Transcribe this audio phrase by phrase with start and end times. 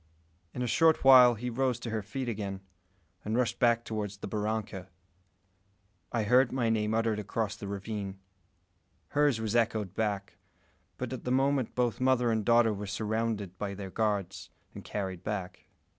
[0.51, 2.61] In a short while she rose to her feet again,
[3.23, 4.89] and rushed back toward the barranca.
[6.11, 8.17] I heard my name uttered across the ravine.
[9.09, 10.37] Hers was echoed back;
[10.97, 15.23] but at the moment both mother and daughter were surrounded by their guards, and carried
[15.23, 15.67] back.